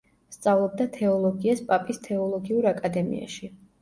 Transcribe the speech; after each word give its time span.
სწავლობდა 0.35 0.87
თეოლოგიას 0.95 1.61
პაპის 1.69 2.03
თეოლოგიურ 2.09 2.69
აკადემიაში. 2.73 3.53